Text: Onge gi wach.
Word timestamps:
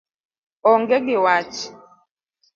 Onge 0.69 0.97
gi 1.05 1.15
wach. 1.23 1.57